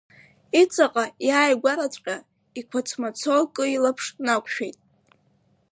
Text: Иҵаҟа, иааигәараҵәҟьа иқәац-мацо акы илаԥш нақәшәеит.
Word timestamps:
Иҵаҟа, 0.61 1.05
иааигәараҵәҟьа 1.27 2.17
иқәац-мацо 2.59 3.31
акы 3.41 3.63
илаԥш 3.75 4.05
нақәшәеит. 4.25 4.77